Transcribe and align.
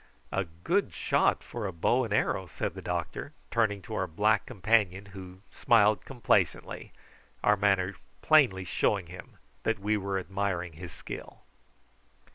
"A 0.31 0.45
good 0.45 0.95
shot 0.95 1.43
for 1.43 1.67
a 1.67 1.71
bow 1.71 2.03
and 2.03 2.11
arrow," 2.11 2.47
said 2.47 2.73
the 2.73 2.81
doctor, 2.81 3.33
turning 3.51 3.83
to 3.83 3.93
our 3.93 4.07
black 4.07 4.47
companion, 4.47 5.05
who 5.13 5.41
smiled 5.51 6.05
complacently, 6.05 6.91
our 7.43 7.55
manner 7.55 7.93
plainly 8.23 8.63
showing 8.65 9.05
him 9.05 9.37
that 9.61 9.77
we 9.77 9.97
were 9.97 10.17
admiring 10.17 10.73
his 10.73 10.91
skill. 10.91 11.41